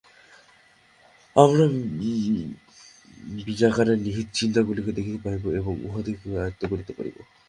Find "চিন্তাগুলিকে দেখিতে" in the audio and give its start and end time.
4.33-5.19